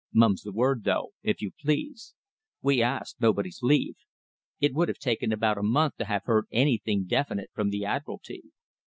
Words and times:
Mum's 0.11 0.41
the 0.41 0.51
word, 0.51 0.83
though, 0.83 1.11
if 1.21 1.43
you 1.43 1.51
please. 1.51 2.15
We 2.63 2.81
asked 2.81 3.21
nobody's 3.21 3.59
leave. 3.61 3.97
It 4.59 4.73
would 4.73 4.87
have 4.87 4.97
taken 4.97 5.31
about 5.31 5.59
a 5.59 5.61
month 5.61 5.97
to 5.97 6.05
have 6.05 6.23
heard 6.25 6.47
anything 6.51 7.03
definite 7.05 7.51
from 7.53 7.69
the 7.69 7.85
Admiralty." 7.85 8.41